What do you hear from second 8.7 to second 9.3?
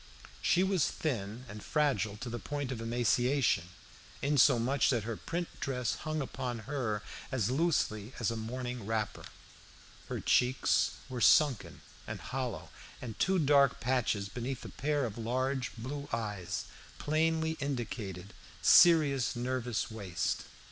wrapper.